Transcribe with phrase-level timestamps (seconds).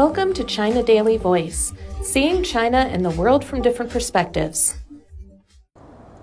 [0.00, 4.78] Welcome to China Daily Voice, seeing China and the world from different perspectives.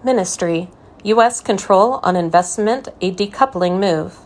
[0.03, 0.71] Ministry
[1.03, 1.41] U.S.
[1.41, 4.17] control on investment, a decoupling move.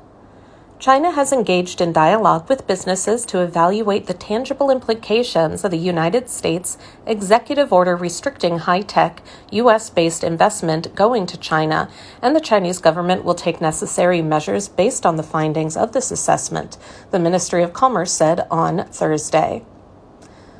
[0.82, 6.28] China has engaged in dialogue with businesses to evaluate the tangible implications of the United
[6.28, 9.92] States executive order restricting high tech, U.S.
[9.92, 11.88] based investment going to China,
[12.20, 16.80] and the Chinese government will take necessary measures based on the findings of this assessment,
[17.12, 19.64] the Ministry of Commerce said on Thursday.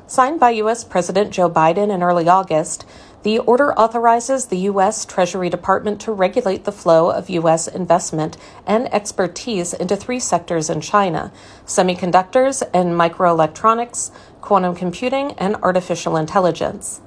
[0.06, 0.84] Signed by U.S.
[0.84, 2.86] President Joe Biden in early August,
[3.24, 5.06] the order authorizes the U.S.
[5.06, 7.68] Treasury Department to regulate the flow of U.S.
[7.68, 8.36] investment
[8.66, 11.32] and expertise into three sectors in China
[11.66, 17.02] semiconductors and microelectronics, quantum computing, and artificial intelligence.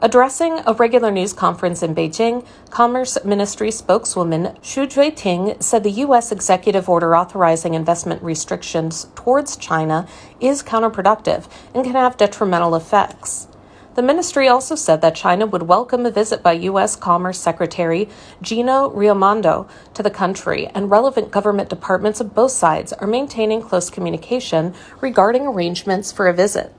[0.00, 6.32] Addressing a regular news conference in Beijing, Commerce Ministry spokeswoman Shu Jueting said the U.S.
[6.32, 10.08] executive order authorizing investment restrictions towards China
[10.40, 13.46] is counterproductive and can have detrimental effects.
[13.94, 16.96] The ministry also said that China would welcome a visit by U.S.
[16.96, 18.08] Commerce Secretary
[18.40, 23.90] Gina Raimondo to the country, and relevant government departments of both sides are maintaining close
[23.90, 26.72] communication regarding arrangements for a visit.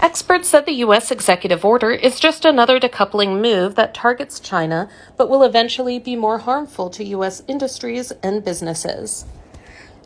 [0.00, 1.10] Experts said the U.S.
[1.10, 6.38] executive order is just another decoupling move that targets China, but will eventually be more
[6.38, 7.42] harmful to U.S.
[7.46, 9.26] industries and businesses.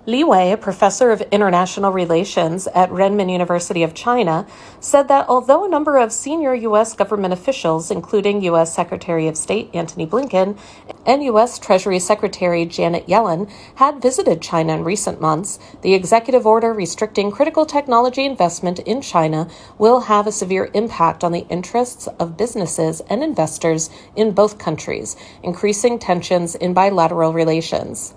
[0.08, 4.46] Li Wei, a professor of international relations at Renmin University of China,
[4.78, 6.94] said that although a number of senior U.S.
[6.94, 8.72] government officials, including U.S.
[8.72, 10.56] Secretary of State Antony Blinken
[11.04, 11.58] and U.S.
[11.58, 17.66] Treasury Secretary Janet Yellen, had visited China in recent months, the executive order restricting critical
[17.66, 23.24] technology investment in China will have a severe impact on the interests of businesses and
[23.24, 28.14] investors in both countries, increasing tensions in bilateral relations.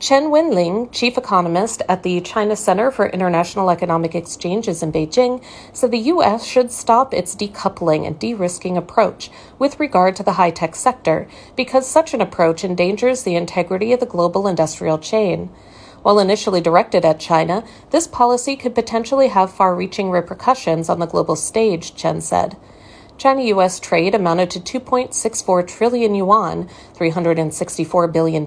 [0.00, 5.90] Chen Wenling, chief economist at the China Center for International Economic Exchanges in Beijing, said
[5.90, 6.46] the U.S.
[6.46, 11.28] should stop its decoupling and de risking approach with regard to the high tech sector
[11.54, 15.50] because such an approach endangers the integrity of the global industrial chain.
[16.00, 21.04] While initially directed at China, this policy could potentially have far reaching repercussions on the
[21.04, 22.56] global stage, Chen said.
[23.20, 28.46] China US trade amounted to 2.64 trillion yuan, $364 billion,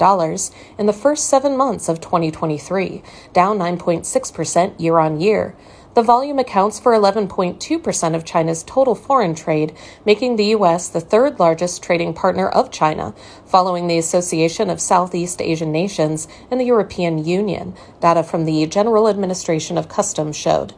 [0.79, 3.03] in the first seven months of 2023,
[3.33, 5.55] down 9.6% year on year.
[5.93, 10.89] The volume accounts for 11.2% of China's total foreign trade, making the U.S.
[10.89, 13.13] the third largest trading partner of China,
[13.45, 19.07] following the Association of Southeast Asian Nations and the European Union, data from the General
[19.07, 20.73] Administration of Customs showed.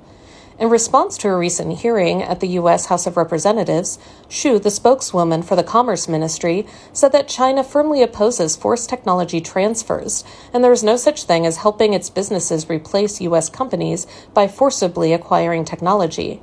[0.57, 2.85] In response to a recent hearing at the U.S.
[2.85, 3.99] House of Representatives,
[4.29, 10.23] Shu, the spokeswoman for the Commerce Ministry, said that China firmly opposes forced technology transfers,
[10.53, 13.49] and there is no such thing as helping its businesses replace U.S.
[13.49, 16.41] companies by forcibly acquiring technology.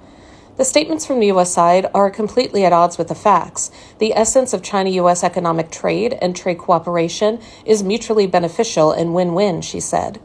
[0.59, 1.51] The statements from the U.S.
[1.51, 3.71] side are completely at odds with the facts.
[3.97, 5.25] The essence of China U.S.
[5.25, 10.21] economic trade and trade cooperation is mutually beneficial and win win, she said.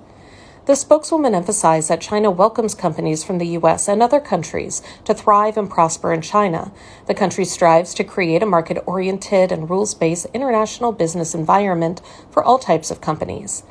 [0.67, 3.87] The spokeswoman emphasized that China welcomes companies from the U.S.
[3.87, 6.73] and other countries to thrive and prosper in China.
[7.05, 12.43] The country strives to create a market oriented and rules based international business environment for
[12.43, 13.63] all types of companies.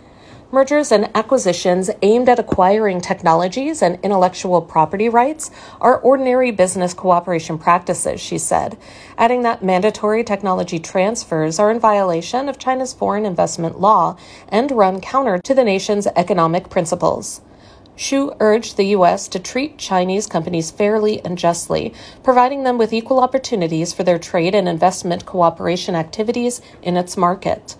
[0.52, 7.58] Mergers and acquisitions aimed at acquiring technologies and intellectual property rights are ordinary business cooperation
[7.58, 8.78] practices, she said,
[9.18, 14.16] adding that mandatory technology transfers are in violation of China's foreign investment law
[14.48, 17.40] and run counter to the nation's economic principles.
[17.96, 19.26] Shu urged the U.S.
[19.28, 21.92] to treat Chinese companies fairly and justly,
[22.22, 27.74] providing them with equal opportunities for their trade and investment cooperation activities in its market.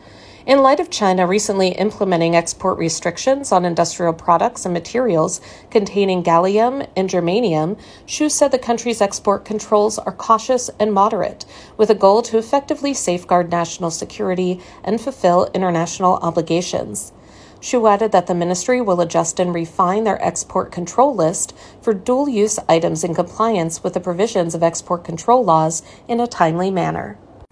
[0.46, 5.40] In light of China recently implementing export restrictions on industrial products and materials
[5.72, 7.76] containing gallium and germanium,
[8.06, 11.46] Shu said the country's export controls are cautious and moderate,
[11.76, 17.12] with a goal to effectively safeguard national security and fulfill international obligations.
[17.58, 22.28] Shu added that the ministry will adjust and refine their export control list for dual
[22.28, 27.18] use items in compliance with the provisions of export control laws in a timely manner.